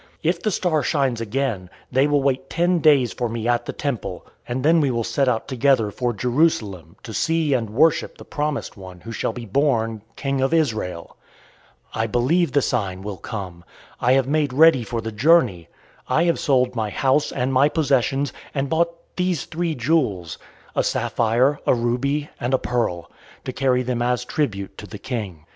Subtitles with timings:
[0.23, 4.25] If the star shines again, they will wait ten days for me at the temple,
[4.47, 8.75] and then we will set out together for Jerusalem, to see and worship the promised
[8.75, 11.17] one who shall be born King of Israel.
[11.93, 13.63] I believe the sign will come.
[13.99, 15.67] I have made ready for the journey.
[16.07, 20.39] I have sold my house and my possessions, and bought these three jewels
[20.75, 23.11] a sapphire, a ruby, and a pearl
[23.45, 25.45] to carry them as tribute to the King.